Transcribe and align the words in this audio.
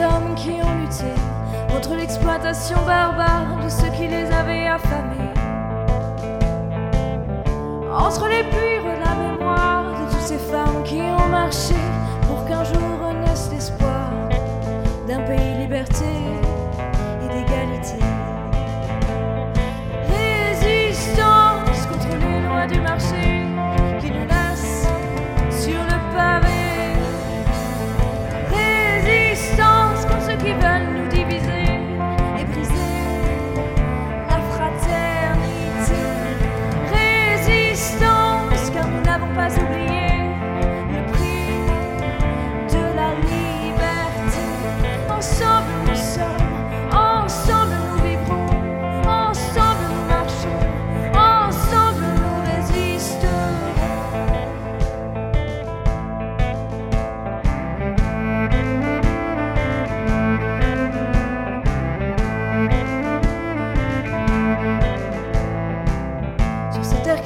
hommes 0.00 0.34
qui 0.34 0.50
ont 0.50 0.74
lutté 0.80 1.12
contre 1.70 1.94
l'exploitation 1.94 2.76
barbare 2.86 3.62
de 3.62 3.68
ceux 3.68 3.90
qui 3.96 4.08
les 4.08 4.30
avaient 4.30 4.66
affamés. 4.66 5.32
Entre 7.92 8.28
les 8.28 8.42
pures 8.44 8.84
la 9.04 9.14
mémoire 9.14 9.84
de 9.92 10.12
toutes 10.12 10.20
ces 10.20 10.38
femmes 10.38 10.82
qui 10.84 11.00
ont 11.00 11.28
marché 11.28 11.74
pour 12.26 12.44
qu'un 12.46 12.64
jour 12.64 13.14
naisse 13.24 13.50
l'espoir. 13.52 13.93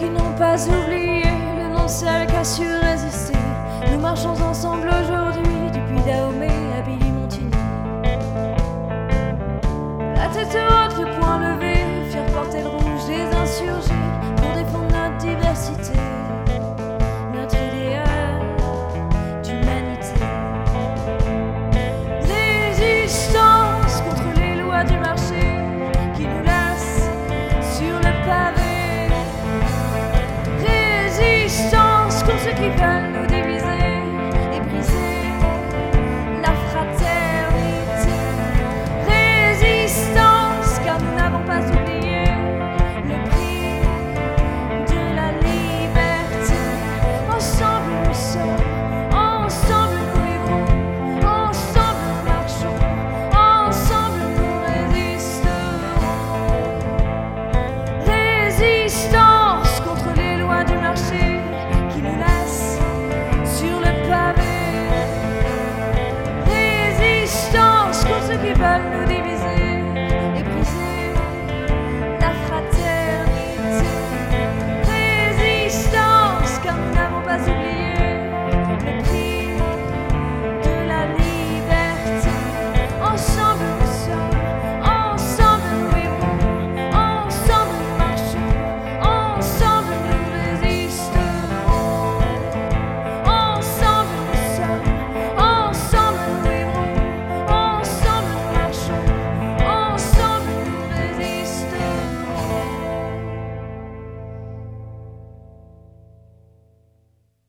N'ont 0.08 0.32
pas 0.36 0.56
oublié 0.66 1.24
le 1.58 1.68
nom 1.74 1.84
de 1.84 1.88
celle 1.88 2.26
qui 2.26 2.44
su 2.44 2.66
résister. 2.82 3.38
Nous 3.90 4.00
marchons 4.00 4.34
ensemble 4.42 4.88
aujourd'hui, 4.88 5.70
depuis 5.72 6.00
Dahomey 6.06 6.48
à 6.76 6.82
Billy 6.82 7.10
Montigny. 7.10 7.50
La 10.14 10.28
tête 10.28 10.56
haute, 10.56 10.98
le 10.98 11.20
poing 11.20 11.38
levé, 11.38 11.74
fier 12.10 12.26
porter 12.26 12.62
le 12.62 12.68
rouge 12.68 13.06
des 13.06 13.26
insurgés. 13.36 14.07